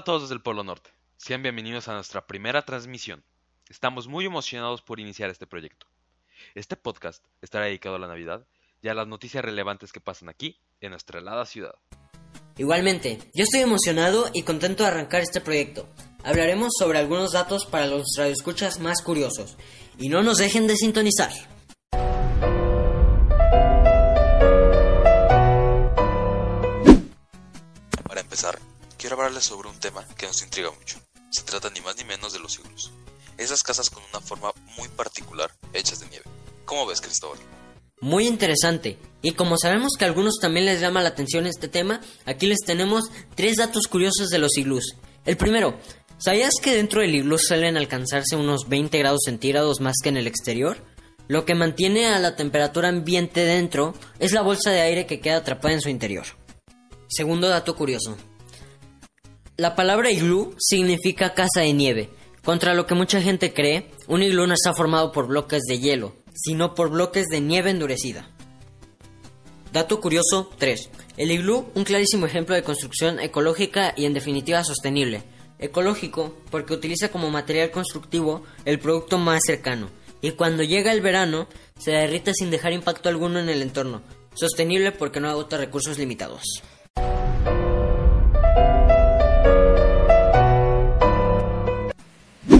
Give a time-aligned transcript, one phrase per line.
[0.00, 0.88] Hola a todos desde el Polo Norte.
[1.18, 3.22] Sean bienvenidos a nuestra primera transmisión.
[3.68, 5.88] Estamos muy emocionados por iniciar este proyecto.
[6.54, 8.46] Este podcast estará dedicado a la Navidad
[8.80, 11.74] y a las noticias relevantes que pasan aquí, en nuestra helada ciudad.
[12.56, 15.86] Igualmente, yo estoy emocionado y contento de arrancar este proyecto.
[16.24, 19.58] Hablaremos sobre algunos datos para los radioescuchas más curiosos.
[19.98, 21.30] Y no nos dejen de sintonizar.
[29.20, 30.98] Hablarles sobre un tema que nos intriga mucho.
[31.30, 32.90] Se trata ni más ni menos de los iglús.
[33.36, 36.24] Esas casas con una forma muy particular, hechas de nieve.
[36.64, 37.38] ¿Cómo ves, Cristóbal?
[38.00, 38.98] Muy interesante.
[39.20, 42.60] Y como sabemos que a algunos también les llama la atención este tema, aquí les
[42.60, 44.96] tenemos tres datos curiosos de los iglús.
[45.26, 45.78] El primero,
[46.16, 50.26] ¿sabías que dentro del iglú suelen alcanzarse unos 20 grados centígrados más que en el
[50.26, 50.78] exterior?
[51.28, 55.36] Lo que mantiene a la temperatura ambiente dentro es la bolsa de aire que queda
[55.36, 56.24] atrapada en su interior.
[57.08, 58.16] Segundo dato curioso.
[59.60, 62.08] La palabra iglú significa casa de nieve.
[62.42, 66.14] Contra lo que mucha gente cree, un iglú no está formado por bloques de hielo,
[66.32, 68.30] sino por bloques de nieve endurecida.
[69.70, 70.88] Dato curioso 3.
[71.18, 75.24] El iglú, un clarísimo ejemplo de construcción ecológica y en definitiva sostenible.
[75.58, 79.90] Ecológico porque utiliza como material constructivo el producto más cercano,
[80.22, 84.00] y cuando llega el verano se derrite sin dejar impacto alguno en el entorno.
[84.32, 86.62] Sostenible porque no agota recursos limitados.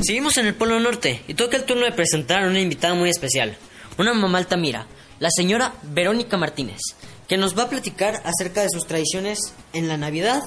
[0.03, 3.11] Seguimos en el Polo Norte y toca el turno de presentar a una invitada muy
[3.11, 3.59] especial,
[3.99, 4.87] una mamá altamira,
[5.19, 6.81] la señora Verónica Martínez,
[7.29, 10.43] que nos va a platicar acerca de sus tradiciones en la Navidad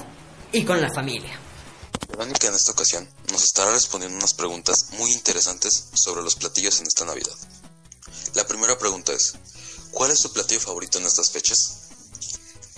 [0.52, 1.38] y con la familia.
[2.08, 6.88] Verónica en esta ocasión nos estará respondiendo unas preguntas muy interesantes sobre los platillos en
[6.88, 7.34] esta Navidad.
[8.34, 9.34] La primera pregunta es,
[9.92, 11.83] ¿cuál es su platillo favorito en estas fechas?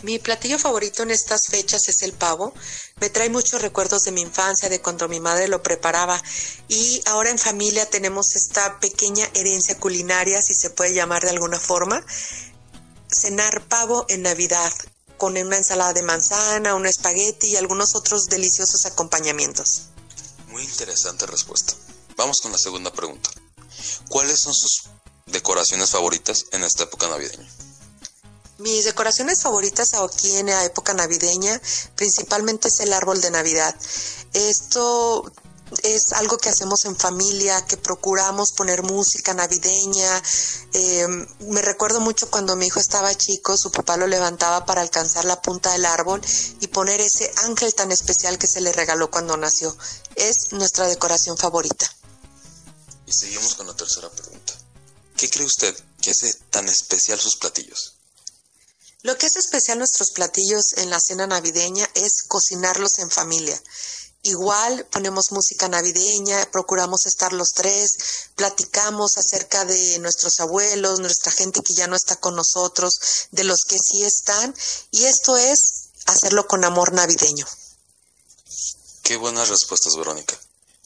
[0.02, 2.52] Mi platillo favorito en estas fechas es el pavo.
[3.00, 6.22] Me trae muchos recuerdos de mi infancia, de cuando mi madre lo preparaba.
[6.68, 11.58] Y ahora en familia tenemos esta pequeña herencia culinaria, si se puede llamar de alguna
[11.58, 12.04] forma.
[13.08, 14.72] Cenar pavo en Navidad,
[15.16, 19.84] con una ensalada de manzana, un espagueti y algunos otros deliciosos acompañamientos.
[20.48, 21.72] Muy interesante respuesta.
[22.16, 23.30] Vamos con la segunda pregunta.
[24.08, 24.84] ¿Cuáles son sus
[25.26, 27.48] decoraciones favoritas en esta época navideña?
[28.58, 31.60] Mis decoraciones favoritas aquí en la época navideña
[31.94, 33.74] principalmente es el árbol de Navidad.
[34.32, 35.30] Esto
[35.82, 40.22] es algo que hacemos en familia, que procuramos poner música navideña.
[40.72, 41.06] Eh,
[41.40, 45.42] me recuerdo mucho cuando mi hijo estaba chico, su papá lo levantaba para alcanzar la
[45.42, 46.22] punta del árbol
[46.60, 49.76] y poner ese ángel tan especial que se le regaló cuando nació.
[50.14, 51.90] Es nuestra decoración favorita.
[53.06, 54.54] Y seguimos con la tercera pregunta.
[55.16, 57.95] ¿Qué cree usted que hace tan especial sus platillos?
[59.06, 63.62] Lo que es especial nuestros platillos en la cena navideña es cocinarlos en familia.
[64.22, 67.92] Igual ponemos música navideña, procuramos estar los tres,
[68.34, 72.98] platicamos acerca de nuestros abuelos, nuestra gente que ya no está con nosotros,
[73.30, 74.52] de los que sí están,
[74.90, 77.46] y esto es hacerlo con amor navideño.
[79.04, 80.36] Qué buenas respuestas, Verónica.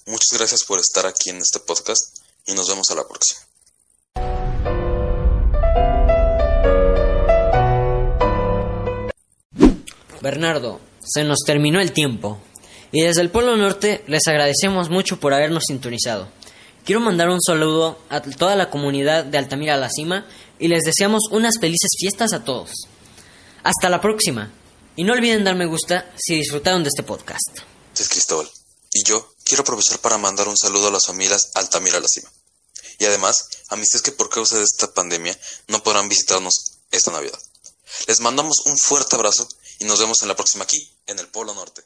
[0.04, 3.49] Muchas gracias por estar aquí en este podcast y nos vemos a la próxima.
[10.20, 12.38] Bernardo, se nos terminó el tiempo.
[12.92, 16.28] Y desde el Polo Norte les agradecemos mucho por habernos sintonizado.
[16.84, 20.26] Quiero mandar un saludo a toda la comunidad de Altamira a la Cima
[20.58, 22.70] y les deseamos unas felices fiestas a todos.
[23.62, 24.52] Hasta la próxima.
[24.96, 27.60] Y no olviden dar me gusta si disfrutaron de este podcast.
[27.96, 28.50] Es Cristóbal.
[28.92, 32.30] Y yo quiero aprovechar para mandar un saludo a las familias Altamira a la Cima.
[32.98, 35.38] Y además, a mis que por causa de esta pandemia
[35.68, 36.54] no podrán visitarnos
[36.90, 37.38] esta Navidad.
[38.06, 39.48] Les mandamos un fuerte abrazo
[39.80, 41.82] y nos vemos en la próxima aquí, en el Polo Norte.